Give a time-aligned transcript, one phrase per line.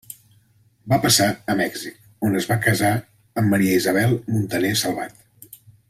[0.93, 1.99] Va passar a Mèxic,
[2.29, 2.91] on es va casa
[3.43, 5.63] amb Maria Isabel Muntaner Salvat.